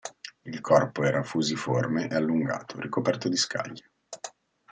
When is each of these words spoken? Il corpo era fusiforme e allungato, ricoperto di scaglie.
Il 0.45 0.61
corpo 0.61 1.03
era 1.03 1.21
fusiforme 1.21 2.09
e 2.09 2.15
allungato, 2.15 2.79
ricoperto 2.79 3.29
di 3.29 3.35
scaglie. 3.37 3.91